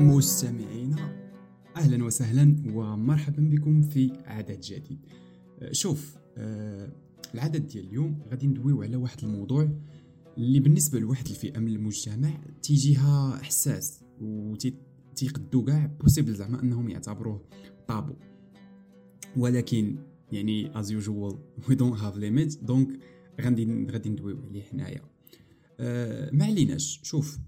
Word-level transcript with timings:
مستمعينا 0.00 1.30
أهلا 1.76 2.04
وسهلا 2.04 2.56
ومرحبا 2.74 3.42
بكم 3.42 3.82
في 3.82 4.12
عدد 4.26 4.60
جديد. 4.60 4.98
أه، 5.58 5.72
شوف 5.72 6.16
أه، 6.36 6.92
العدد 7.34 7.66
ديال 7.66 7.84
اليوم 7.84 8.18
غادي 8.30 8.46
ندويو 8.46 8.82
على 8.82 8.96
واحد 8.96 9.24
الموضوع 9.24 9.68
اللي 10.38 10.60
بالنسبة 10.60 10.98
لواحد 10.98 11.28
الفئة 11.28 11.58
من 11.58 11.68
المجتمع 11.68 12.30
تيجيها 12.62 13.40
حساس 13.42 14.00
و 14.20 14.54
تيقدرو 15.14 15.64
كاع 15.64 15.86
possible 16.00 16.34
زعما 16.34 16.62
أنهم 16.62 16.88
يعتبروه 16.90 17.44
طابو 17.88 18.14
ولكن 19.36 19.98
يعني 20.32 20.72
as 20.72 20.86
usual 20.86 21.34
we 21.68 21.74
don't 21.74 21.98
have 22.00 22.16
limits 22.16 22.64
donc 22.64 22.88
غادي 23.40 23.86
غادي 23.90 24.08
ندويو 24.08 24.42
عليه 24.48 24.62
حنايا. 24.62 25.00
أه 25.80 26.30
ما 26.32 26.44
عليناش. 26.44 27.00
شوف 27.02 27.38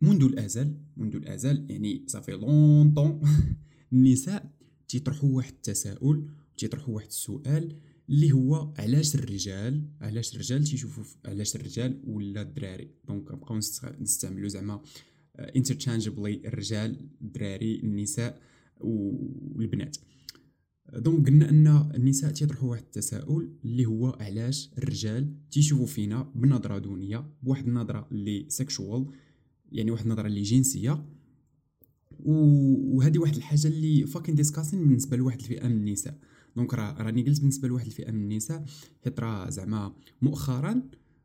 منذ 0.00 0.24
الازل 0.24 0.74
منذ 0.96 1.16
الازل 1.16 1.66
يعني 1.70 2.04
صافي 2.06 2.32
longtemps 2.32 3.20
النساء 3.92 4.50
تيطرحوا 4.88 5.30
واحد 5.30 5.52
التساؤل 5.52 6.30
تيطرحوا 6.56 6.94
واحد 6.94 7.06
السؤال 7.06 7.74
اللي 8.08 8.32
هو 8.32 8.74
علاش 8.78 9.14
الرجال 9.14 9.88
علاش 10.00 10.34
الرجال 10.34 10.64
تيشوفوا 10.64 11.04
علاش 11.24 11.56
الرجال 11.56 12.00
ولا 12.04 12.42
الدراري؟ 12.42 12.90
donc 13.08 13.32
نبقاو 13.32 13.58
نستعملوا 14.00 14.48
زعما 14.48 14.82
interchangeably 15.38 16.40
الرجال 16.46 17.08
الدراري 17.22 17.80
النساء 17.80 18.40
والبنات 18.80 19.96
donc 20.94 21.26
قلنا 21.26 21.50
أن 21.50 21.90
النساء 21.94 22.30
تيطرحوا 22.30 22.70
واحد 22.70 22.82
التساؤل 22.82 23.52
اللي 23.64 23.86
هو 23.86 24.10
علاش 24.20 24.70
الرجال 24.78 25.34
تيشوفوا 25.50 25.86
فينا 25.86 26.32
بنظرة 26.34 26.78
دونية 26.78 27.30
بواحد 27.42 27.66
النظرة 27.66 28.08
اللي 28.12 28.46
sexual 28.48 29.06
يعني 29.72 29.90
واحد 29.90 30.04
النظرة 30.04 30.26
اللي 30.26 30.42
جنسية. 30.42 31.04
وهذه 32.24 33.18
واحد 33.18 33.36
الحاجة 33.36 33.66
اللي 33.66 34.06
fucking 34.06 34.34
disgusting 34.34 34.80
بالنسبة 34.80 35.16
لواحد 35.16 35.40
الفئة 35.40 35.68
من 35.68 35.76
النساء. 35.76 36.18
donc 36.56 36.74
راني 36.74 37.22
قلت 37.22 37.40
بالنسبة 37.40 37.68
لواحد 37.68 37.86
الفئة 37.86 38.10
من 38.10 38.22
النساء 38.22 38.64
حيت 39.04 39.20
راه 39.20 39.50
زعما 39.50 39.94
مؤخرا 40.22 40.82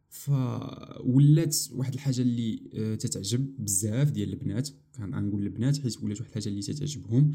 فولات 0.09 1.57
واحد 1.71 1.93
الحاجة 1.93 2.21
اللي 2.21 2.61
آه، 2.73 2.95
تتعجب 2.95 3.55
بزاف 3.59 4.11
ديال 4.11 4.33
البنات. 4.33 4.69
غنقول 4.99 5.43
البنات 5.43 5.77
حيت 5.77 6.03
ولات 6.03 6.17
واحد 6.21 6.29
الحاجة 6.29 6.49
اللي 6.49 6.61
تتعجبهم. 6.61 7.31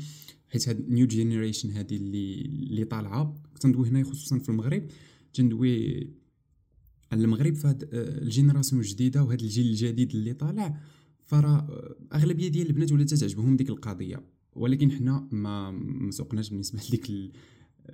حيت 0.48 0.69
هاد 0.69 0.91
new 0.91 1.06
generation 1.06 1.70
هادي 1.70 1.97
اللي 1.97 2.41
اللي 2.41 2.84
طالعة 2.84 3.42
كنت 3.62 3.77
هنا 3.77 4.05
خصوصا 4.05 4.39
في 4.39 4.48
المغرب. 4.48 4.86
تندوي 5.34 6.06
على 7.12 7.24
المغرب 7.24 7.55
فهاد 7.55 7.83
آه، 7.92 8.22
ال 8.23 8.28
génération 8.28 8.81
الجديدة 8.83 9.22
وهاد 9.22 9.41
الجيل 9.41 9.67
الجديد 9.67 10.14
اللي 10.14 10.33
طالع. 10.33 10.80
فراه 11.31 11.95
أغلبية 12.14 12.48
ديال 12.48 12.67
البنات 12.67 12.92
ولات 12.92 13.14
تعجبهم 13.14 13.56
ديك 13.56 13.70
القضية 13.70 14.25
ولكن 14.53 14.91
حنا 14.91 15.28
ما 15.33 15.70
مسوقناش 15.70 16.50
بالنسبة 16.50 16.81
لديك 16.89 17.33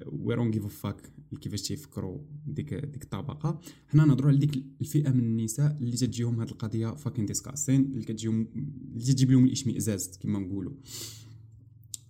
we 0.06 0.34
don't 0.34 0.50
give 0.50 0.66
a 0.66 0.72
fuck 0.72 0.96
كيفاش 1.40 1.62
تيفكروا 1.62 2.18
ديك 2.46 2.74
ديك 2.74 3.02
الطبقة. 3.02 3.60
حنا 3.88 4.04
نهضروا 4.04 4.30
على 4.30 4.38
ديك 4.38 4.64
الفئة 4.80 5.10
من 5.10 5.24
النساء 5.24 5.76
اللي 5.80 5.96
تجيهم 5.96 6.40
هاد 6.40 6.48
القضية 6.48 6.94
fucking 6.94 7.26
disgusting 7.26 7.80
اللي 7.84 8.04
كتجيهم 8.04 8.48
اللي 8.94 9.12
تجيب 9.12 9.30
لهم 9.30 9.44
الإشمئزاز 9.44 10.18
كما 10.22 10.38
نقولوا. 10.38 10.72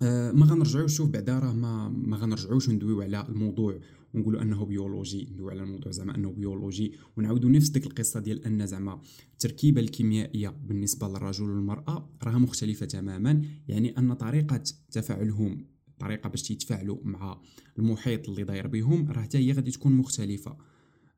آه 0.02 0.32
ما 0.32 0.46
غنرجعوش 0.46 0.96
شوف 0.96 1.10
بعدا 1.10 1.38
راه 1.38 1.52
ما 1.52 1.88
ما 1.88 2.16
غنرجعوش 2.16 2.70
ندويو 2.70 3.02
على 3.02 3.26
الموضوع. 3.28 3.80
ونقولوا 4.16 4.42
أنه 4.42 4.64
بيولوجي 4.64 5.28
ندويو 5.32 5.50
على 5.50 5.62
الموضوع 5.62 5.92
زعما 5.92 6.14
أنه 6.14 6.30
بيولوجي. 6.30 6.92
ونعاودوا 7.16 7.50
نفس 7.50 7.68
ديك 7.68 7.86
القصة 7.86 8.20
ديال 8.20 8.44
أن 8.44 8.66
زعما 8.66 9.00
التركيبة 9.32 9.80
الكيميائية 9.80 10.48
بالنسبة 10.48 11.08
للرجل 11.08 11.44
والمرأة 11.44 12.10
راها 12.22 12.38
مختلفة 12.38 12.86
تماما. 12.86 13.42
يعني 13.68 13.98
أن 13.98 14.12
طريقة 14.12 14.62
تفاعلهم 14.90 15.66
طريقة 15.98 16.28
باش 16.28 16.50
يتفاعلوا 16.50 16.98
مع 17.02 17.40
المحيط 17.78 18.28
اللي 18.28 18.44
داير 18.44 18.66
بهم 18.66 19.10
راه 19.10 19.22
حتى 19.22 19.38
هي 19.38 19.52
غادي 19.52 19.70
تكون 19.70 19.92
مختلفة. 19.92 20.56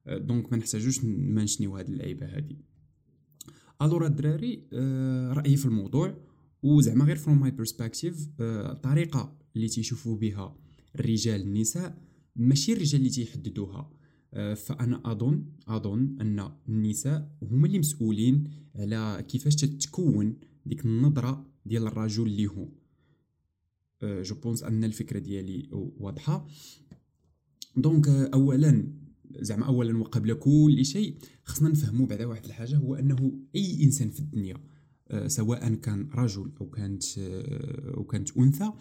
آه، 0.06 0.18
donc 0.18 0.52
ما 0.52 0.58
نحتاجوش 0.58 1.04
نمنشنيو 1.04 1.76
هاد 1.76 1.88
اللعيبة 1.88 2.26
هادي. 2.26 2.58
alors 3.82 4.06
الدراري 4.06 4.68
آه، 4.72 5.32
رأيي 5.32 5.56
في 5.56 5.66
الموضوع. 5.66 6.14
وزعما 6.62 7.04
غير 7.04 7.16
from 7.16 7.40
my 7.40 7.50
perspective 7.50 8.28
الطريقة 8.40 9.38
اللي 9.56 9.68
تيشوفوا 9.68 10.16
بها 10.16 10.56
الرجال 10.94 11.40
النساء 11.40 12.07
ماشي 12.38 12.72
الرجال 12.72 13.00
اللي 13.00 13.10
تيحددوها. 13.10 13.90
آه، 14.34 14.54
فأنا 14.54 15.12
اظن 15.12 15.44
أظن 15.68 16.16
أن 16.20 16.50
النساء 16.68 17.36
هما 17.42 17.66
اللي 17.66 17.78
مسؤولين 17.78 18.44
على 18.74 19.24
كيفاش 19.28 19.54
تتكون 19.56 20.36
ديك 20.66 20.84
النظرة 20.84 21.46
ديال 21.66 21.86
الرجل 21.86 22.30
ليهم 22.30 22.70
je 24.02 24.34
pense 24.34 24.62
أن 24.62 24.84
الفكرة 24.84 25.18
ديالي 25.18 25.68
واضحة. 25.72 26.46
donc 27.76 28.08
اولا 28.08 28.92
زعما 29.40 29.66
اولا 29.66 29.98
وقبل 29.98 30.34
كل 30.34 30.84
شيء 30.84 31.18
خصنا 31.44 31.68
نفهموا 31.68 32.06
بعدا 32.06 32.26
واحد 32.26 32.44
الحاجة 32.44 32.76
هو 32.76 32.94
أنه 32.94 33.32
أي 33.54 33.84
إنسان 33.84 34.10
في 34.10 34.20
الدنيا 34.20 34.56
آه، 35.08 35.26
سواء 35.26 35.74
كان 35.74 36.08
رجل 36.14 36.52
أو 36.60 36.70
كانت 36.70 37.04
آه، 37.18 37.94
أو 37.96 38.04
كانت 38.04 38.36
أنثى 38.36 38.72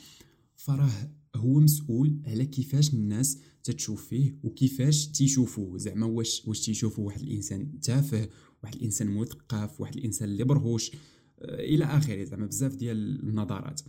فراه 0.56 1.12
هو 1.38 1.60
مسؤول 1.60 2.20
على 2.26 2.46
كيفاش 2.46 2.94
الناس 2.94 3.38
تتشوف 3.64 4.08
فيه 4.08 4.36
وكيفاش 4.44 5.08
تيشوفوه. 5.08 5.78
زعما 5.78 6.06
واش 6.06 6.44
واش 6.48 6.60
تيشوفوا 6.60 7.06
واحد 7.06 7.22
الإنسان 7.22 7.80
تافه 7.80 8.30
واحد 8.64 8.76
الإنسان 8.76 9.08
مثقف 9.08 9.82
واحد 9.82 9.96
الإنسان 9.98 10.30
اللي 10.30 10.44
برهوش 10.44 10.92
آه، 11.40 11.60
إلى 11.60 11.86
آخره. 11.86 12.24
زعما 12.24 12.46
بزاف 12.46 12.76
ديال 12.76 13.30
النظرات 13.30 13.82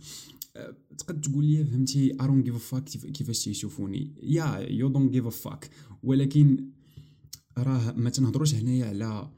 تقد 0.97 1.21
تقول 1.21 1.45
لي 1.45 1.65
فهمتي 1.65 2.13
give 2.13 2.55
a 2.55 2.75
fuck 2.75 3.07
كيفاش 3.11 3.43
تيشوفوني. 3.43 4.13
yeah 4.23 4.57
you 4.69 5.11
give 5.11 5.33
a 5.33 5.35
fuck. 5.45 5.67
ولكن 6.03 6.69
راه 7.57 7.91
ما 7.91 8.09
تنهضروش 8.09 8.55
هنايا 8.55 8.85
على 8.85 9.31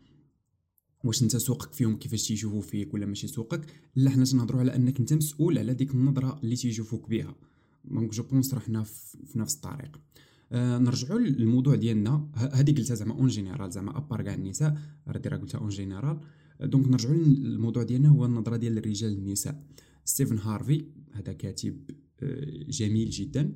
واش 1.04 1.24
انت 1.24 1.38
سوقك 1.38 1.74
فيهم 1.74 1.98
كيفاش 1.98 2.28
تيشوفوا 2.28 2.62
فيك 2.62 2.94
ولا 2.94 3.06
ماشي 3.06 3.28
سوقك. 3.28 3.66
لا 3.96 4.10
حنا 4.10 4.26
تنهضروا 4.26 4.60
على 4.60 4.76
أنك 4.76 5.00
أنت 5.00 5.14
مسؤول 5.14 5.58
على 5.58 5.74
ديك 5.74 5.92
النظرة 5.92 6.40
اللي 6.44 6.56
تيشوفوك 6.56 7.10
بها. 7.10 7.36
donc 7.86 8.12
je 8.12 8.24
pense 8.24 8.54
راه 8.54 8.60
حنا 8.60 8.84
في 8.84 9.40
نفس 9.40 9.56
الطريق. 9.56 10.02
آه 10.52 10.78
نرجعوا 10.78 11.20
للموضوع 11.20 11.76
ديالنا. 11.76 12.32
هذه 12.36 12.76
قلتها 12.76 12.96
زعما 12.96 13.14
en 13.14 13.28
général 13.28 13.72
زعما 13.72 13.98
à 13.98 14.02
part 14.02 14.22
كاع 14.22 14.34
النساء 14.34 14.78
راه 15.08 15.20
قلتها 15.38 15.60
en 15.60 15.70
général 15.70 16.20
donc 16.62 16.88
نرجعوا 16.88 17.16
للموضوع 17.16 17.84
ديالنا 17.84 18.10
هو 18.10 18.26
النظرة 18.26 18.58
ديال 18.58 18.78
الرجال 18.78 19.12
للنساء. 19.12 19.64
ستيفن 20.06 20.38
هارفي 20.38 20.86
هذا 21.12 21.34
كاتب 21.34 21.92
آه، 22.24 22.64
جميل 22.70 23.10
جدا. 23.10 23.56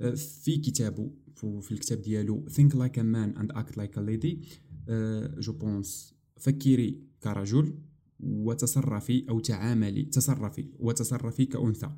آه، 0.00 0.14
في 0.14 0.56
كتابه 0.56 1.10
في 1.34 1.72
الكتاب 1.72 2.02
ديالو 2.02 2.44
Think 2.48 2.72
like 2.72 2.96
a 2.98 3.02
man 3.02 3.38
and 3.40 3.56
act 3.56 3.76
like 3.76 3.96
a 3.96 4.02
lady. 4.02 4.36
je 5.38 5.52
آه، 5.52 5.56
pense 5.58 6.14
فكري 6.36 7.02
كرجل 7.22 7.74
وتصرفي 8.20 9.24
أو 9.28 9.40
تعاملي 9.40 10.02
تصرفي 10.02 10.68
وتصرفي 10.78 11.44
كأنثى. 11.46 11.90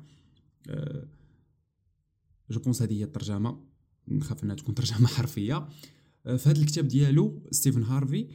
je 2.51 2.59
pense 2.59 2.81
هذه 2.81 2.93
هي 2.93 3.03
الترجمة. 3.03 3.63
نخاف 4.07 4.43
أنها 4.43 4.55
تكون 4.55 4.75
ترجمة 4.75 5.07
حرفية. 5.17 5.69
في 6.23 6.49
هذا 6.49 6.61
الكتاب 6.61 6.87
ديالو 6.87 7.43
ستيفن 7.51 7.83
هارفي 7.83 8.27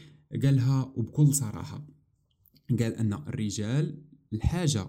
قالها 0.43 0.93
وبكل 0.97 1.35
صراحة. 1.35 1.87
قال 2.71 2.95
أن 2.95 3.13
الرجال 3.13 4.03
الحاجة 4.33 4.89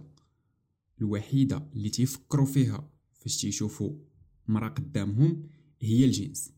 الوحيدة 1.02 1.70
اللي 1.76 1.90
تيفكروا 1.90 2.46
فيها 2.46 2.92
فاش 3.14 3.38
تيشوفوا 3.38 3.98
مرا 4.48 4.70
قدامهم 4.70 5.44
هي 5.82 6.06
الجنس. 6.06 6.52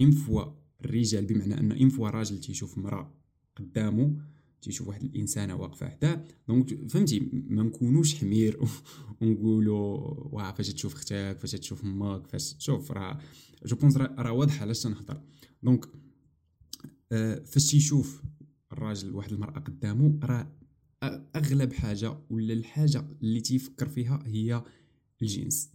une 0.00 0.19
fois 0.19 0.44
الرجال 0.84 1.26
بمعنى 1.26 1.60
أن 1.60 1.72
une 1.72 1.88
fois 1.88 2.10
راجل 2.10 2.38
تيشوف 2.38 2.78
مرا 2.78 3.14
قدامه 3.56 4.16
تيشوف 4.62 4.88
واحد 4.88 5.02
الإنسانة 5.04 5.54
واقفة 5.54 5.88
حداه. 5.88 6.24
donc 6.48 6.90
فهمتي؟ 6.90 7.20
ما 7.32 7.62
نكونوش 7.62 8.14
حمير. 8.14 8.60
ونقولوا 9.22 9.98
واه 10.34 10.52
فاش 10.52 10.68
تشوف 10.68 10.94
أختك 10.94 11.36
فاش 11.40 11.50
تشوف 11.50 11.84
أمك 11.84 12.26
فاش 12.26 12.54
شوف 12.58 12.92
راه 12.92 13.18
je 13.66 13.76
pense 13.76 13.96
راه 13.96 14.32
واضحه 14.32 14.62
علاش 14.62 14.82
تنهضر. 14.82 15.20
donc 15.62 15.86
آه 17.12 17.44
فاش 17.44 17.66
تيشوف 17.66 18.22
الراجل 18.72 19.14
واحد 19.14 19.32
المرأة 19.32 19.58
قدامه 19.58 20.18
راه 20.22 20.52
أغلب 21.36 21.72
حاجة 21.72 22.18
ولا 22.30 22.52
الحاجة 22.52 23.04
اللي 23.22 23.40
تيفكر 23.40 23.88
فيها 23.88 24.22
هي 24.26 24.62
الجنس. 25.22 25.70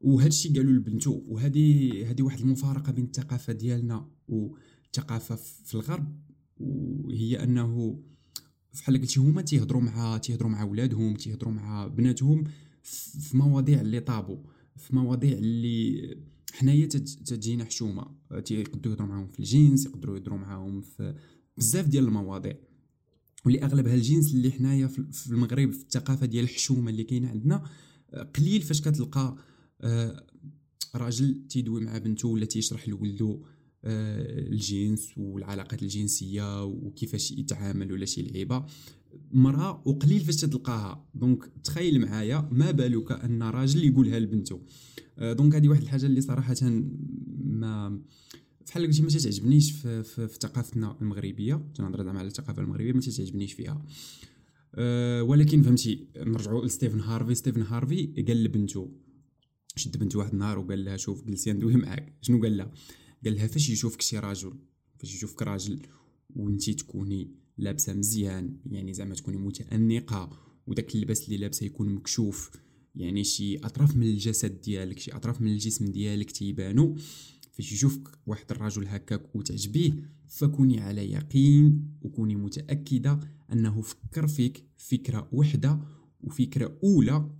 وهذا 0.00 0.28
الشيء 0.28 0.56
قالوا 0.56 0.72
لبنتو 0.72 1.22
وهذه 1.26 2.10
هذه 2.10 2.22
واحد 2.22 2.40
المفارقة 2.40 2.92
بين 2.92 3.04
الثقافة 3.04 3.52
ديالنا 3.52 4.08
والثقافة 4.28 5.34
في 5.36 5.74
الغرب 5.74 6.20
وهي 6.56 7.42
أنه 7.42 8.02
بحال 8.74 9.00
قلتي 9.00 9.20
هما 9.20 9.42
تيهضروا 9.42 9.82
مع 9.82 10.18
تيهضروا 10.18 10.50
مع 10.50 10.64
ولادهم 10.64 11.14
تيهضروا 11.14 11.52
مع 11.52 11.86
بناتهم 11.86 12.44
في 13.20 13.36
مواضيع 13.36 13.80
اللي 13.80 14.00
طابو 14.00 14.38
في 14.76 14.96
مواضيع 14.96 15.32
اللي 15.32 16.16
حنايا 16.52 16.86
تجينا 16.86 17.64
حشومة. 17.64 18.06
تيقدروا 18.44 18.92
يهضروا 18.92 19.08
معاهم 19.08 19.28
في 19.28 19.40
الجنس 19.40 19.86
يقدروا 19.86 20.16
يهضروا 20.16 20.38
معاهم 20.38 20.80
في 20.80 21.14
بزاف 21.58 21.86
ديال 21.86 22.04
المواضيع. 22.04 22.56
واللي 23.44 23.62
أغلبها 23.62 23.94
الجنس 23.94 24.34
اللي 24.34 24.50
حنايا 24.50 24.86
في 24.86 25.26
المغرب 25.30 25.72
في 25.72 25.82
الثقافة 25.82 26.26
ديال 26.26 26.44
الحشومة 26.44 26.90
اللي 26.90 27.04
كاينة 27.04 27.28
عندنا 27.28 27.64
قليل 28.36 28.62
فاش 28.62 28.80
كتلقى 28.80 29.36
آه، 29.80 30.26
راجل 30.94 31.46
تيدوي 31.48 31.80
مع 31.80 31.98
بنته 31.98 32.28
ولا 32.28 32.44
تيشرح 32.44 32.88
لولدو 32.88 33.32
آه، 33.34 33.53
الجنس 33.84 35.12
والعلاقات 35.16 35.82
الجنسية 35.82 36.64
وكيفاش 36.64 37.32
يتعامل 37.32 37.92
ولا 37.92 38.04
شي 38.04 38.22
لعيبة. 38.22 38.64
مراه 39.32 39.82
وقليل 39.84 40.20
فاش 40.20 40.36
تلقاها. 40.36 41.08
donc 41.14 41.44
تخيل 41.64 42.00
معايا 42.00 42.48
ما 42.52 42.70
بالك 42.70 43.12
أن 43.12 43.42
راجل 43.42 43.84
يقولها 43.84 44.18
لبنته. 44.18 44.60
آه، 45.18 45.32
donc 45.32 45.54
هذه 45.54 45.68
واحد 45.68 45.82
الحاجة 45.82 46.06
اللي 46.06 46.20
صراحة 46.20 46.56
ما 47.44 48.00
بحال 48.66 48.86
قلتي 48.86 49.02
ما 49.02 49.08
تعجبنيش 49.08 49.72
في, 49.72 50.02
في, 50.02 50.28
في 50.28 50.38
ثقافتنا 50.40 50.96
المغربية. 51.02 51.66
تنهضر 51.74 52.04
زعما 52.04 52.18
على 52.18 52.28
الثقافة 52.28 52.62
المغربية 52.62 52.92
ما 52.92 53.00
تعجبنيش 53.00 53.52
فيها. 53.52 53.84
أه 54.74 55.22
ولكن 55.22 55.62
فهمتي 55.62 56.06
نرجعوا 56.16 56.64
لستيفن 56.64 57.00
هارفي. 57.00 57.34
ستيفن 57.34 57.62
هارفي 57.62 58.24
قال 58.28 58.44
لبنته 58.44 58.90
شد 59.76 59.96
بنته 59.96 60.18
واحد 60.18 60.32
النهار 60.32 60.58
وقال 60.58 60.84
لها 60.84 60.96
شوف 60.96 61.24
جلسي 61.24 61.52
ندوي 61.52 61.76
معاك. 61.76 62.18
شنو 62.22 62.42
قال 62.42 62.56
لها؟ 62.56 62.72
قال 63.24 63.34
لها 63.34 63.46
فاش 63.46 63.70
يشوفك 63.70 64.02
شي 64.02 64.18
راجل 64.18 64.52
فاش 64.98 65.14
يشوفك 65.14 65.42
راجل 65.42 65.80
وانتي 66.36 66.74
تكوني 66.74 67.30
لابسة 67.58 67.94
مزيان 67.94 68.56
يعني 68.66 68.94
زعما 68.94 69.14
تكوني 69.14 69.36
متأنقة 69.36 70.30
وداك 70.66 70.94
اللباس 70.94 71.24
اللي 71.24 71.36
لابسة 71.36 71.66
يكون 71.66 71.88
مكشوف 71.88 72.50
يعني 72.94 73.24
شي 73.24 73.56
أطراف 73.58 73.96
من 73.96 74.06
الجسد 74.06 74.60
ديالك 74.60 74.98
شي 74.98 75.12
أطراف 75.12 75.40
من 75.40 75.52
الجسم 75.52 75.86
ديالك 75.86 76.30
تيبانو 76.30 76.96
فاش 77.52 77.72
يشوفك 77.72 78.08
واحد 78.26 78.44
الرجل 78.50 78.86
هكاك 78.86 79.34
وتعجبيه 79.34 79.92
فكوني 80.28 80.80
على 80.80 81.10
يقين 81.12 81.88
وكوني 82.02 82.36
متأكدة 82.36 83.20
أنه 83.52 83.82
فكر 83.82 84.26
فيك 84.26 84.64
فكرة 84.76 85.28
وحدة 85.32 85.80
وفكرة 86.20 86.78
أولى 86.84 87.30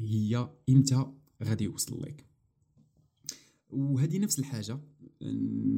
هي 0.00 0.50
إمتى 0.68 1.06
غادي 1.42 1.64
يوصل 1.64 2.02
لك. 2.02 2.26
وهذه 3.70 4.18
نفس 4.18 4.38
الحاجة 4.38 4.80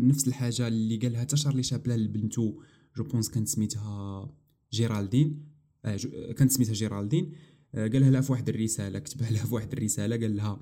نفس 0.02 0.28
الحاجة 0.28 0.68
اللي 0.68 0.96
قالها 0.96 1.24
تا 1.24 1.36
شارلي 1.36 1.62
شابلان 1.62 1.98
لبنتو 1.98 2.62
je 2.96 3.04
pense 3.04 3.28
كانت 3.28 3.48
سميتها 3.48 4.30
جيرالدين. 4.72 5.44
آه 5.84 5.96
كانت 6.32 6.50
سميتها 6.50 6.72
جيرالدين. 6.72 7.32
آه 7.74 7.88
قالها 7.88 8.10
لها 8.10 8.20
في 8.20 8.32
واحد 8.32 8.48
الرسالة 8.48 8.98
كتبها 8.98 9.30
لها 9.30 9.44
في 9.44 9.54
واحد 9.54 9.72
الرسالة 9.72 10.16
قال 10.16 10.36
لها 10.36 10.60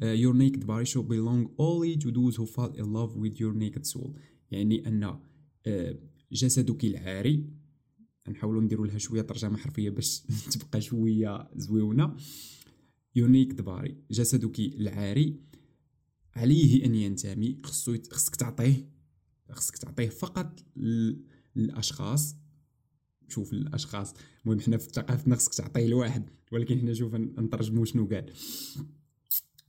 uh, 0.00 0.04
your 0.04 0.34
naked 0.34 0.66
body 0.66 0.84
should 0.84 1.08
belong 1.08 1.48
only 1.58 1.96
to 1.96 2.10
those 2.10 2.36
who 2.36 2.46
fall 2.46 2.72
in 2.80 2.92
love 2.92 3.16
with 3.16 3.38
your 3.40 3.54
naked 3.54 3.86
soul. 3.86 4.10
يعني 4.50 4.88
أن 4.88 5.18
جسدك 6.32 6.84
العاري 6.84 7.44
نحاولوا 8.28 8.62
نديروا 8.62 8.86
لها 8.86 8.98
شوية 8.98 9.22
ترجمة 9.22 9.56
حرفية 9.56 9.90
باش 9.90 10.20
تبقى 10.52 10.80
شوية 10.80 11.48
زويونة. 11.56 12.16
Naked 13.18 13.60
body 13.64 13.92
جسدك 14.10 14.60
العاري. 14.60 15.40
عليه 16.36 16.84
أن 16.84 16.94
ينتمي. 16.94 17.60
خصو 17.64 17.96
خصك 18.10 18.36
تعطيه. 18.36 18.88
خصك 19.50 19.76
تعطيه 19.76 20.08
فقط 20.08 20.64
للأشخاص. 21.56 22.36
شوف 23.28 23.52
الأشخاص. 23.52 24.14
المهم 24.44 24.60
حنا 24.60 24.76
في 24.76 24.88
ثقافتنا 24.88 25.36
خصك 25.36 25.54
تعطيه 25.54 25.86
لواحد 25.86 26.30
ولكن 26.52 26.78
حنا 26.80 26.94
شوف 26.94 27.14
نترجموا 27.14 27.84
شنو 27.84 28.06
قال. 28.06 28.32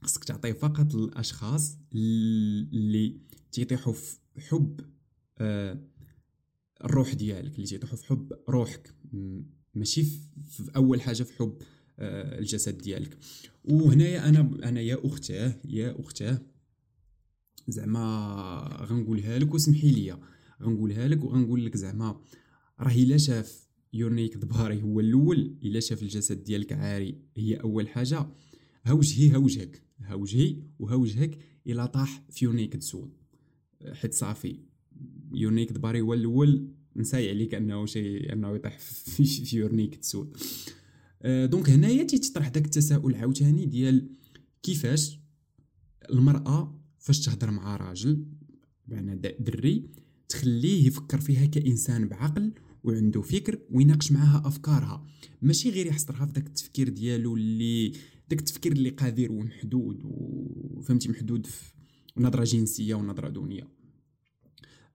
خصك 0.02 0.24
تعطيه 0.24 0.52
فقط 0.52 0.94
للأشخاص 0.94 1.78
اللي 1.92 3.20
تيطيحوا 3.52 3.92
في 3.92 4.18
حب 4.38 4.80
آه 5.38 5.80
الروح 6.84 7.14
ديالك 7.14 7.54
اللي 7.54 7.66
تيطيحوا 7.66 7.96
في 7.96 8.06
حب 8.06 8.32
روحك. 8.48 8.94
ماشي 9.74 10.04
في 10.46 10.70
أول 10.76 11.00
حاجة 11.00 11.22
في 11.22 11.32
حب 11.32 11.58
آه 11.98 12.38
الجسد 12.38 12.78
ديالك. 12.78 13.18
وهنايا 13.64 14.28
أنا 14.28 14.40
أنا 14.68 14.80
يا 14.80 14.98
أختاه 15.04 15.60
يا 15.64 16.00
أختاه 16.00 16.42
زعما 17.68 18.86
غنقولها 18.90 19.38
لك 19.38 19.54
وسمحي 19.54 19.90
لي 19.90 20.18
غنقولها 20.62 21.08
لك 21.08 21.24
وغنقول 21.24 21.66
لك 21.66 21.76
زعما 21.76 22.20
راه 22.80 22.94
إلا 22.94 23.16
شاف 23.16 23.66
يونيك 23.92 24.36
دباري 24.36 24.82
هو 24.82 25.00
الأول 25.00 25.56
إلا 25.62 25.80
شاف 25.80 26.02
الجسد 26.02 26.44
ديالك 26.44 26.72
عاري 26.72 27.18
هي 27.36 27.54
أول 27.54 27.88
حاجة 27.88 28.26
ها 28.84 28.92
وجهي 28.92 29.30
ها 29.30 29.36
وجهك 29.36 29.82
ها 30.00 30.14
وجهي 30.14 30.56
وها 30.78 30.94
وجهك 30.94 31.38
إلى 31.66 31.88
طاح 31.88 32.22
في 32.30 32.44
your 32.44 32.61
naked 32.61 32.82
soul 32.82 33.10
حيت 33.92 34.14
صافي 34.14 34.60
your 35.32 35.50
naked 35.50 35.72
body 35.72 36.00
هو 36.00 36.14
الأول 36.14 36.68
نساي 36.96 37.30
عليك 37.30 37.54
أنه 37.54 37.86
شيء 37.86 38.32
أنه 38.32 38.54
يطيح 38.54 38.78
في, 39.14 39.24
في 39.24 39.56
your 39.56 39.77
naked 39.77 40.04
soul 40.04 40.36
أه 41.22 41.46
donc 41.46 41.70
هنايا 41.70 42.04
تيتطرح 42.04 42.48
داك 42.48 42.64
التساؤل 42.64 43.14
عاوتاني 43.14 43.66
ديال 43.66 44.08
كيفاش 44.62 45.18
المرأة 46.10 46.85
فاش 46.98 47.20
تهضر 47.20 47.50
مع 47.50 47.76
راجل 47.76 48.24
بمعنى 48.86 49.16
دري 49.40 49.90
تخليه 50.28 50.86
يفكر 50.86 51.20
فيها 51.20 51.46
كإنسان 51.46 52.08
بعقل 52.08 52.52
وعنده 52.84 53.22
فكر 53.22 53.58
ويناقش 53.70 54.12
معاها 54.12 54.42
أفكارها. 54.46 55.06
ماشي 55.42 55.70
غير 55.70 55.86
يحصرها 55.86 56.26
في 56.26 56.32
داك 56.32 56.46
التفكير 56.46 56.88
ديالو 56.88 57.36
اللي 57.36 57.88
داك 58.28 58.38
التفكير 58.38 58.72
اللي 58.72 58.90
قذر 58.90 59.32
ومحدود 59.32 60.00
وفهمتي 60.04 61.08
محدود 61.08 61.46
في 61.46 61.72
نظرة 62.16 62.44
جنسية 62.44 62.94
ونظرة 62.94 63.28
دونية. 63.28 63.68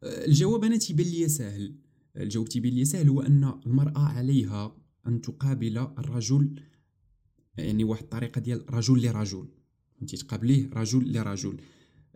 أه، 0.03 0.25
الجواب 0.25 0.63
أنا 0.63 0.77
تيبان 0.77 1.07
لي 1.07 1.27
سهل 1.27 1.75
الجواب 2.17 2.49
تيبان 2.49 2.73
لي 2.73 2.85
سهل 2.85 3.09
هو 3.09 3.21
أن 3.21 3.53
المرأة 3.65 3.99
عليها 3.99 4.75
أن 5.07 5.21
تقابل 5.21 5.77
الرجل 5.77 6.61
يعني 7.57 7.83
واحد 7.83 8.03
الطريقة 8.03 8.41
ديال 8.41 8.73
رجل 8.73 9.05
لرجل. 9.05 9.47
انت 10.01 10.15
تقابليه 10.15 10.69
رجل 10.73 11.13
لرجل. 11.13 11.57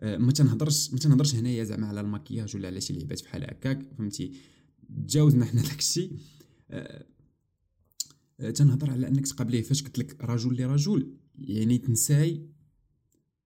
ما 0.02 0.32
تنهضرش 0.32 0.92
ما 0.92 0.98
تنهضرش 0.98 1.34
هنايا 1.34 1.64
زعما 1.64 1.86
على 1.86 2.00
المكياج 2.00 2.56
ولا 2.56 2.68
على 2.68 2.80
شي 2.80 2.92
لعبات 2.92 3.22
بحال 3.22 3.44
هكاك 3.44 3.82
فهمتي؟ 3.98 4.32
تجاوزنا 5.06 5.44
حنا 5.44 5.62
داكشي. 5.68 6.10
أه، 6.70 7.06
آه، 8.40 8.50
تنهضر 8.50 8.90
على 8.90 9.08
أنك 9.08 9.26
تقابليه 9.26 9.62
فاش 9.62 9.82
قلت 9.82 9.98
لك 9.98 10.24
رجل 10.24 10.62
لرجل 10.62 11.12
يعني 11.38 11.78
تنساي 11.78 12.46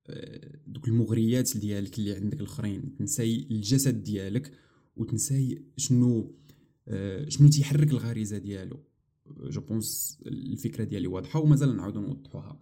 آه، 0.07 0.59
دوك 0.67 0.89
المغريات 0.89 1.57
ديالك 1.57 1.99
اللي 1.99 2.15
عندك 2.17 2.41
الأخرين 2.41 2.97
تنساي 2.97 3.47
الجسد 3.51 4.03
ديالك 4.03 4.53
وتنساي 4.97 5.65
شنو 5.77 6.37
آه، 6.89 7.29
شنو 7.29 7.49
تيحرك 7.49 7.91
الغريزة 7.91 8.39
ديالو. 8.39 8.85
je 9.41 9.61
pense 9.61 10.19
الفكرة 10.27 10.85
ديالي 10.85 11.07
واضحة 11.07 11.41
ومازال 11.41 11.77
نعاودو 11.77 12.01
نوضحوها. 12.01 12.59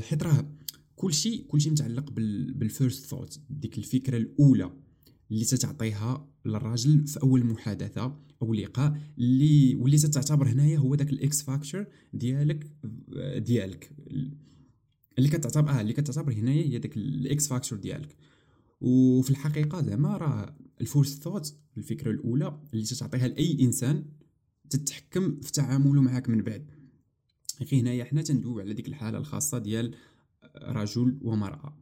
حيت 0.00 0.22
راه 0.22 0.56
كلشي 1.02 1.38
كلشي 1.38 1.70
متعلق 1.70 2.10
بال 2.10 2.37
first 2.37 3.06
thought 3.06 3.40
ديك 3.50 3.78
الفكرة 3.78 4.16
الأولى 4.16 4.70
اللي 5.30 5.44
تتعطيها 5.44 6.28
للراجل 6.44 7.06
في 7.06 7.22
أول 7.22 7.44
محادثة 7.44 8.18
أو 8.42 8.54
لقاء 8.54 9.00
اللي 9.18 9.74
واللي 9.74 9.98
تعتبر 9.98 10.48
هنايا 10.48 10.78
هو 10.78 10.94
داك 10.94 11.10
ال 11.12 11.27
X 11.27 11.42
factor 11.42 11.86
ديالك 12.12 12.76
ديالك. 13.36 13.92
اللي 15.18 15.28
كتعتبر 15.28 15.70
آه 15.70 15.80
اللي 15.80 15.92
كتعتبر 15.92 16.32
هنايا 16.32 16.64
هي 16.64 16.78
داك 16.78 16.96
ال 16.96 17.22
X 17.22 17.48
factor 17.48 17.78
ديالك. 17.78 18.16
وفي 18.80 19.30
الحقيقة 19.30 19.82
زعما 19.82 20.16
راه 20.16 20.56
ال 20.80 20.86
first 20.86 21.18
thought 21.18 21.54
الفكرة 21.76 22.10
الأولى 22.10 22.60
اللي 22.74 22.84
تعطيها 22.84 23.28
لأي 23.28 23.58
إنسان 23.60 24.04
تتحكم 24.70 25.40
في 25.40 25.52
تعامله 25.52 26.02
معاك 26.02 26.28
من 26.28 26.42
بعد. 26.42 26.70
غير 27.60 27.80
هنايا 27.80 28.04
حنا 28.04 28.22
تندويو 28.22 28.60
على 28.60 28.74
ديك 28.74 28.88
الحالة 28.88 29.18
الخاصة 29.18 29.58
ديال 29.58 29.94
رجل 30.56 31.18
ومرأة. 31.22 31.78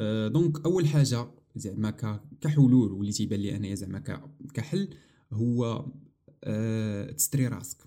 أه 0.00 0.28
donc 0.28 0.64
أول 0.64 0.86
حاجة 0.86 1.28
زعما 1.56 1.90
كحلول 2.40 2.92
واللي 2.92 3.12
تيبان 3.12 3.40
لي 3.40 3.56
أنايا 3.56 3.74
زعما 3.74 3.98
كحل 4.54 4.88
هو 5.32 5.86
أه 6.44 7.10
تستري 7.10 7.46
راسك. 7.46 7.78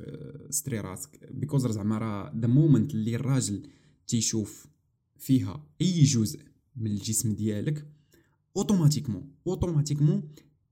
أه 0.00 0.50
ستري 0.50 0.80
راسك. 0.80 1.32
because 1.32 1.66
زعما 1.66 1.98
راه 1.98 2.32
the 2.38 2.46
moment 2.46 2.94
اللي 2.94 3.16
الراجل 3.16 3.68
تيشوف 4.06 4.66
فيها 5.18 5.66
أي 5.80 6.02
جزء 6.02 6.40
من 6.76 6.90
الجسم 6.90 7.34
ديالك 7.34 7.86
automatiquement 8.56 9.34
automatiquement 9.46 10.22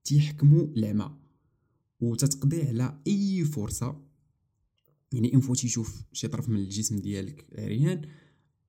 تيحكمو 0.04 0.72
العمى 0.76 1.18
وتتقضي 2.00 2.62
على 2.62 3.00
أي 3.06 3.44
فرصة 3.44 4.04
يعني 5.14 5.34
انفو 5.34 5.54
تيشوف 5.54 6.02
شي 6.12 6.28
طرف 6.28 6.48
من 6.48 6.56
الجسم 6.56 6.98
ديالك 6.98 7.46
عريان 7.58 8.02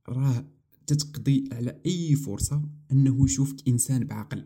راه 0.09 0.47
تتقضي 0.87 1.49
على 1.51 1.81
أي 1.85 2.15
فرصة 2.15 2.69
أنه 2.91 3.25
يشوفك 3.25 3.67
إنسان 3.67 4.03
بعقل. 4.03 4.45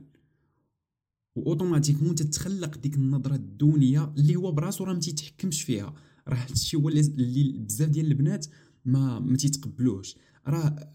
وأوتوماتيكمون 1.35 2.15
تتخلق 2.15 2.77
ديك 2.77 2.95
النظرة 2.95 3.35
الدونية 3.35 4.13
اللي 4.17 4.35
هو 4.35 4.51
براسو 4.51 4.83
راه 4.83 4.93
ما 4.93 4.99
تيتحكمش 4.99 5.63
فيها. 5.63 5.93
راه 6.27 6.35
هادشي 6.35 6.77
هو 6.77 6.89
اللي 6.89 7.57
بزاف 7.57 7.89
ديال 7.89 8.05
البنات 8.05 8.47
ما 8.85 9.19
ما 9.19 9.37
تيتقبلوش 9.37 10.15
راه 10.47 10.91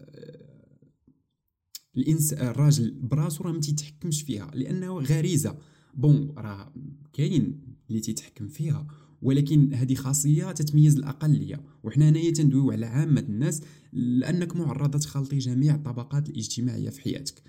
الانس 1.97 2.33
الراجل 2.33 2.91
براسو 2.91 3.43
راه 3.43 3.51
ما 3.51 3.59
تيتحكمش 3.59 4.21
فيها 4.21 4.51
لأنه 4.53 4.99
غريزة. 4.99 5.57
بون 5.93 6.33
راه 6.37 6.73
كاين 7.13 7.61
اللي 7.89 7.99
تيتحكم 7.99 8.47
فيها. 8.47 8.87
ولكن 9.21 9.73
هذه 9.73 9.95
خاصية 9.95 10.51
تتميز 10.51 10.95
الاقليه 10.97 11.61
وحنا 11.83 12.09
هنايا 12.09 12.31
تندويو 12.31 12.71
على 12.71 12.85
عامة 12.85 13.21
الناس 13.21 13.61
لأنك 13.93 14.55
معرضة 14.55 14.99
تخلطي 14.99 15.37
جميع 15.37 15.75
الطبقات 15.75 16.29
الاجتماعية 16.29 16.89
في 16.89 17.01
حياتك. 17.01 17.43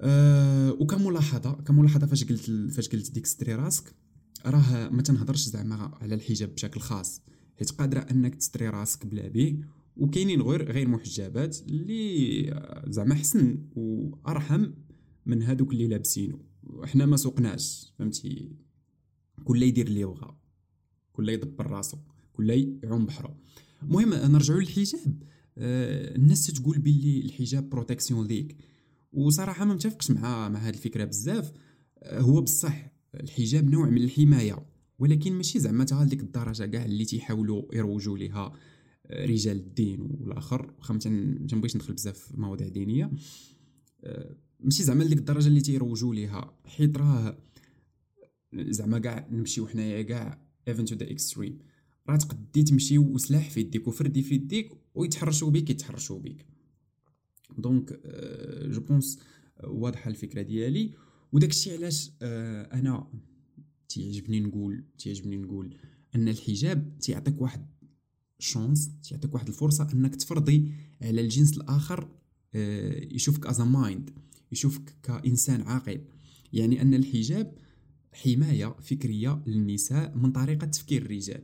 أه 0.00 0.72
وكملاحظه 0.72 1.52
كملاحظة 1.52 2.06
فاش 2.06 2.24
قلت 2.24 2.50
فاش 2.50 2.88
قلت 2.88 3.10
ديك 3.10 3.26
ستري 3.26 3.54
راسك 3.54 3.94
راه 4.46 4.88
ما 4.88 5.02
تنهضرش 5.02 5.44
زعما 5.44 5.98
على 6.00 6.14
الحجاب 6.14 6.54
بشكل 6.54 6.80
خاص 6.80 7.22
حيت 7.58 7.70
قادرة 7.70 8.00
أنك 8.00 8.34
تستري 8.34 8.68
راسك 8.68 9.06
بلا 9.06 9.28
بي 9.28 9.64
وكاينين 9.96 10.42
غير 10.42 10.72
غير 10.72 10.88
محجبات 10.88 11.60
اللي 11.68 12.82
زعما 12.86 13.14
حسن 13.14 13.58
وارحم 13.76 14.66
من 15.26 15.42
هادوك 15.42 15.72
اللي 15.72 15.88
لابسينو. 15.88 16.38
حنا 16.84 17.06
ما 17.06 17.16
سوقناش 17.16 17.92
فهمتي؟ 17.98 18.52
كل 19.44 19.62
يدير 19.62 19.86
اللي 19.86 20.00
يبغى 20.00 20.36
كل 21.12 21.28
يدبر 21.28 21.66
راسو 21.66 21.98
كل 22.32 22.50
يعوم 22.84 23.06
بحرو. 23.06 23.34
المهم 23.82 24.14
نرجعوا 24.32 24.60
للحجاب. 24.60 25.22
آه 25.58 26.16
الناس 26.16 26.46
تقول 26.46 26.78
باللي 26.78 27.20
الحجاب 27.20 27.70
protection 27.70 28.26
ليك 28.26 28.56
وصراحة 29.12 29.64
ما 29.64 29.74
متفقش 29.74 30.10
مع 30.10 30.48
مع 30.48 30.58
هذه 30.58 30.74
الفكرة 30.74 31.04
بزاف. 31.04 31.52
آه 31.98 32.20
هو 32.20 32.40
بصح 32.40 32.92
الحجاب 33.14 33.70
نوع 33.70 33.90
من 33.90 34.02
الحماية. 34.02 34.66
ولكن 34.98 35.32
ماشي 35.32 35.58
زعما 35.58 35.84
تا 35.84 35.94
لديك 35.94 36.20
الدرجة 36.20 36.66
كاع 36.66 36.84
اللي 36.84 37.04
تيحاولوا 37.04 37.74
يروجوا 37.74 38.18
ليها 38.18 38.52
آه، 39.06 39.26
رجال 39.26 39.56
الدين 39.56 40.00
والآخر. 40.00 40.74
واخا 40.78 40.94
ما 40.94 41.00
ندخل 41.74 41.92
بزاف 41.92 42.18
في 42.18 42.40
مواضيع 42.40 42.68
دينية. 42.68 43.10
آه، 44.04 44.36
ماشي 44.60 44.82
زعما 44.82 45.04
لديك 45.04 45.18
الدرجة 45.18 45.48
اللي 45.48 45.60
تيروجوا 45.60 46.14
ليها. 46.14 46.54
حيت 46.64 46.96
راه 46.98 47.38
زعما 48.54 48.98
كاع 48.98 49.28
نمشيو 49.30 49.66
حنايا 49.66 50.02
كاع 50.02 50.42
even 50.68 50.84
to 50.84 50.94
the 50.94 51.10
extreme 51.10 51.58
راه 52.08 52.16
تقدي 52.16 52.62
تمشي 52.62 52.98
وسلاح 52.98 53.50
في 53.50 53.60
يديك 53.60 53.88
وفردي 53.88 54.22
في 54.22 54.34
يديك 54.34 54.72
ويتحرشوا 54.94 55.50
بك 55.50 55.70
يتحرشوا 55.70 56.18
بك 56.18 56.46
donc 57.58 58.00
je 58.64 58.80
pense 58.80 59.18
واضحة 59.64 60.10
الفكرة 60.10 60.42
ديالي. 60.42 60.94
وداك 61.32 61.50
الشيء 61.50 61.76
علاش 61.76 62.10
آه 62.22 62.62
أنا 62.62 63.10
تيعجبني 63.88 64.40
نقول 64.40 64.84
تيعجبني 64.98 65.36
نقول 65.36 65.76
أن 66.14 66.28
الحجاب 66.28 66.98
تيعطيك 66.98 67.40
واحد 67.40 67.66
chance 68.38 68.90
تيعطيك 69.02 69.34
واحد 69.34 69.48
الفرصة 69.48 69.88
أنك 69.92 70.16
تفرضي 70.16 70.72
على 71.02 71.20
الجنس 71.20 71.56
الآخر 71.56 72.08
آه 72.54 73.14
يشوفك 73.14 73.46
as 73.46 73.60
mind 73.60 74.10
يشوفك 74.52 74.96
كإنسان 75.02 75.62
عاقل. 75.62 76.00
يعني 76.52 76.82
أن 76.82 76.94
الحجاب 76.94 77.54
حماية 78.12 78.76
فكرية 78.80 79.42
للنساء 79.46 80.16
من 80.16 80.32
طريقة 80.32 80.66
تفكير 80.66 81.02
الرجال. 81.02 81.42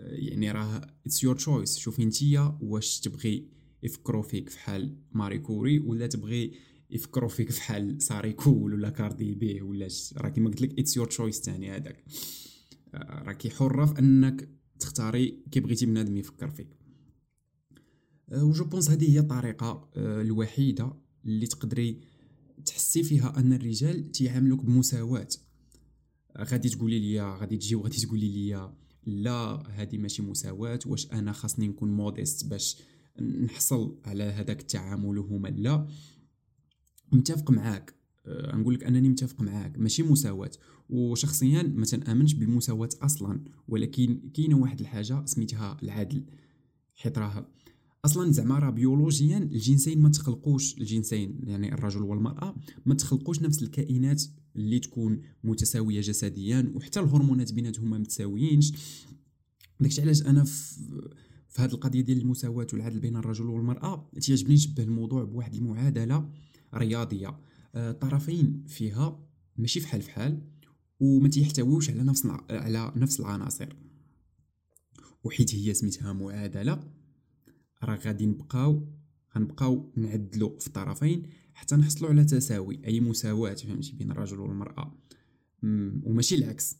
آه، 0.00 0.14
يعني 0.14 0.50
راه 0.50 0.86
it's 1.06 1.24
your 1.24 1.36
choice 1.36 1.78
شوفي 1.78 2.04
نتيا 2.04 2.58
واش 2.62 3.00
تبغي 3.00 3.48
يفكروا 3.82 4.22
فيك 4.22 4.48
في 4.48 4.58
حال 4.58 4.96
ماري 5.12 5.38
كوري 5.38 5.78
ولا 5.78 6.06
تبغي 6.06 6.52
يفكروا 6.90 7.28
فيك 7.28 7.50
في 7.50 7.62
حال 7.62 8.02
ساري 8.02 8.32
كول 8.32 8.74
ولا 8.74 8.90
كاردي 8.90 9.34
بي 9.34 9.60
ولا 9.60 9.88
راه 10.16 10.28
كيما 10.28 10.48
قلت 10.48 10.60
لك 10.60 10.78
it's 10.78 10.96
your 10.96 11.06
choice 11.06 11.40
ثاني 11.40 11.70
هذاك. 11.70 12.04
آه، 12.94 13.22
راكي 13.22 13.50
حره 13.50 13.86
في 13.86 13.98
أنك 13.98 14.48
تختاري 14.80 15.42
كي 15.50 15.60
بغيتي 15.60 15.86
بنادم 15.86 16.16
يفكر 16.16 16.50
فيك. 16.50 16.68
آه، 18.28 18.44
و 18.44 18.51
je 18.51 18.64
pense 18.64 18.90
هذه 18.90 19.12
هي 19.12 19.18
الطريقة 19.18 19.90
الوحيدة 19.96 20.92
اللي 21.24 21.46
تقدري 21.46 22.00
تحسي 22.66 23.02
فيها 23.02 23.38
أن 23.38 23.52
الرجال 23.52 24.12
تيعاملوك 24.12 24.60
بمساواة. 24.60 25.28
غادي 26.38 26.68
تقولي 26.68 26.98
لي 26.98 27.20
غادي 27.20 27.56
تجي 27.56 27.74
وغادي 27.74 27.96
تقولي 27.96 28.28
لي 28.28 28.72
لا 29.06 29.62
هذه 29.70 29.98
ماشي 29.98 30.22
مساواة 30.22 30.78
واش 30.86 31.12
أنا 31.12 31.32
خاصني 31.32 31.68
نكون 31.68 31.92
modeste 31.92 32.46
باش 32.46 32.76
نحصل 33.20 33.98
على 34.04 34.24
هذاك 34.24 34.60
التعامل 34.60 35.18
هما 35.18 35.48
لا. 35.48 35.88
متفق 37.12 37.50
معاك. 37.50 37.94
أه 38.26 38.56
نقول 38.56 38.74
لك 38.74 38.84
أنني 38.84 39.08
متفق 39.08 39.40
معاك. 39.40 39.78
ماشي 39.78 40.02
مساواة. 40.02 40.50
وشخصيا 40.88 41.62
ما 41.62 41.84
تنأمنش 41.84 42.34
بالمساواة 42.34 42.88
أصلا 43.02 43.44
ولكن 43.68 44.30
كاينة 44.34 44.58
واحد 44.58 44.80
الحاجة 44.80 45.24
سميتها 45.24 45.76
العدل 45.82 46.24
حيت 46.94 47.18
راه 47.18 47.48
أصلا 48.06 48.32
زعما 48.32 48.58
راه 48.58 48.70
بيولوجيا 48.70 49.38
الجنسين 49.38 50.02
ما 50.02 50.08
تخلقوش 50.08 50.78
الجنسين 50.78 51.40
يعني 51.44 51.74
الرجل 51.74 52.02
والمرأة 52.02 52.54
ما 52.86 52.94
تخلقوش 52.94 53.42
نفس 53.42 53.62
الكائنات 53.62 54.22
اللي 54.56 54.78
تكون 54.78 55.20
متساوية 55.44 56.00
جسديا 56.00 56.72
وحتى 56.74 57.00
الهرمونات 57.00 57.52
بيناتهم 57.52 57.90
ما 57.90 57.98
متساويينش. 57.98 58.72
داكشي 59.80 60.02
علاش 60.02 60.22
أنا 60.22 60.44
في 60.44 60.74
في 61.48 61.62
هذه 61.62 61.72
القضية 61.72 62.00
ديال 62.00 62.18
المساواة 62.18 62.66
والعدل 62.72 62.98
بين 62.98 63.16
الرجل 63.16 63.46
والمرأة 63.46 64.10
تيعجبني 64.20 64.54
نشبه 64.54 64.82
الموضوع 64.82 65.24
بواحد 65.24 65.54
المعادلة 65.54 66.28
رياضية. 66.74 67.38
الطرفين 67.74 68.62
آه، 68.64 68.68
فيها 68.68 69.26
ماشي 69.56 69.80
فحال 69.80 70.02
فحال 70.02 70.40
وما 71.00 71.28
تيحتويوش 71.28 71.90
على 71.90 72.02
نفس 72.02 72.26
على 72.50 72.92
نفس 72.96 73.20
العناصر. 73.20 73.68
وحيت 75.24 75.54
هي 75.54 75.74
سميتها 75.74 76.12
معادلة 76.12 76.95
راه 77.86 77.96
غادي 77.96 78.26
نبقاو 78.26 78.86
غنبقاو 79.36 79.92
نعدلو 79.96 80.56
في 80.58 80.66
الطرفين 80.66 81.22
حتى 81.54 81.76
نحصلوا 81.76 82.10
على 82.10 82.24
تساوي 82.24 82.80
أي 82.86 83.00
مساواة 83.00 83.54
فهمتي 83.54 83.92
بين 83.92 84.10
الرجل 84.10 84.40
والمرأة. 84.40 84.94
وماشي 85.62 86.34
العكس. 86.34 86.76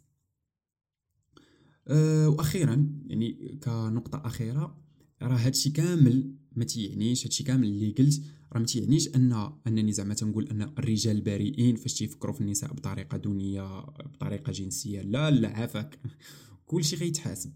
أه 1.88 2.28
وأخيرا 2.28 2.88
يعني 3.06 3.58
كنقطة 3.62 4.22
أخيرة 4.24 4.76
راه 5.22 5.36
هادشي 5.36 5.70
كامل 5.70 6.34
ما 6.56 6.64
تيعنيش 6.64 7.26
هادشي 7.26 7.44
كامل 7.44 7.68
اللي 7.68 7.90
قلت 7.90 8.22
راه 8.52 8.58
ما 8.58 8.66
تيعنيش 8.66 9.08
ان 9.08 9.52
أنني 9.66 9.92
زعما 9.92 10.14
تنقول 10.14 10.48
أن 10.48 10.62
الرجال 10.62 11.20
بريئين 11.20 11.76
فاش 11.76 11.94
تيفكروا 11.94 12.34
في 12.34 12.40
النساء 12.40 12.72
بطريقة 12.72 13.18
دونيه 13.18 13.80
بطريقة 13.80 14.52
جنسية. 14.52 15.02
لا 15.02 15.30
لا 15.30 15.48
عافاك. 15.48 15.98
كلشي 16.66 16.96
غيتحاسب. 16.96 17.52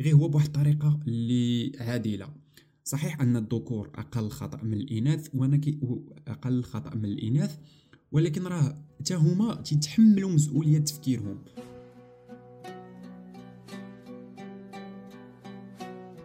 غير 0.00 0.14
هو 0.14 0.28
بواحد 0.28 0.46
الطريقة 0.46 1.00
اللي 1.06 1.72
عادلة. 1.78 2.34
صحيح 2.84 3.20
أن 3.20 3.36
الذكور 3.36 3.90
أقل 3.94 4.28
خطأ 4.28 4.62
من 4.62 4.72
الإناث 4.72 5.28
وأنا 5.34 5.60
أقل 6.28 6.62
خطأ 6.62 6.94
من 6.94 7.04
الإناث 7.04 7.58
ولكن 8.12 8.42
راه 8.46 8.84
حتى 9.00 9.14
هما 9.14 9.54
تيتحملوا 9.54 10.30
مسؤولية 10.30 10.78
تفكيرهم. 10.78 11.38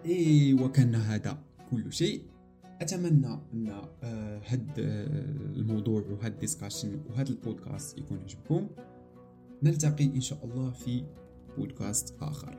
إيه 0.06 0.54
وكان 0.54 0.96
هذا 0.96 1.44
كل 1.72 1.94
شيء. 1.94 2.22
أتمنى 2.82 3.40
أن 3.54 3.68
آه، 4.04 4.42
هاد 4.46 4.70
آه، 4.80 5.06
الموضوع 5.56 6.02
وهاد 6.02 6.34
الديسكاشن 6.34 7.00
وهاد 7.10 7.28
البودكاست 7.30 7.98
يكون 7.98 8.20
عجبكم. 8.20 8.68
نلتقي 9.64 10.06
إن 10.06 10.22
شاء 10.22 10.46
الله 10.46 10.72
في 10.72 11.04
بودكاست 11.58 12.16
آخر. 12.22 12.58